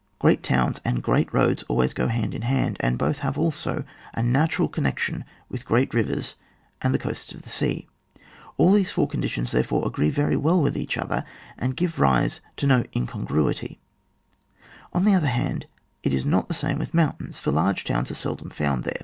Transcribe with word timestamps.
Great 0.17 0.41
towns 0.41 0.81
and 0.83 1.03
great 1.03 1.31
roads 1.31 1.61
always 1.67 1.93
go 1.93 2.07
hand 2.07 2.33
in 2.33 2.41
hand, 2.41 2.75
and 2.79 2.97
both 2.97 3.19
have 3.19 3.35
fidso 3.35 3.85
a 4.15 4.23
natural 4.23 4.67
connection 4.67 5.23
with 5.47 5.63
great 5.63 5.93
rivers 5.93 6.33
and 6.81 6.91
the 6.91 6.97
coasts 6.97 7.35
of 7.35 7.43
the 7.43 7.49
sea, 7.49 7.87
all 8.57 8.71
these 8.71 8.89
four 8.89 9.07
conditions, 9.07 9.51
therefore, 9.51 9.85
agree 9.85 10.09
very 10.09 10.35
well 10.35 10.59
with 10.59 10.75
each 10.75 10.97
other, 10.97 11.23
and 11.55 11.77
give 11.77 11.99
rise 11.99 12.41
to 12.57 12.65
no 12.65 12.83
in 12.93 13.05
congruity; 13.05 13.79
on 14.91 15.05
the 15.05 15.13
other 15.13 15.27
hand, 15.27 15.67
it 16.01 16.15
is 16.15 16.25
not 16.25 16.47
the 16.47 16.55
same 16.55 16.79
with 16.79 16.95
mountains, 16.95 17.37
for 17.37 17.51
large 17.51 17.83
towns 17.83 18.09
are 18.09 18.15
seldom 18.15 18.49
foimd 18.49 18.85
there. 18.85 18.99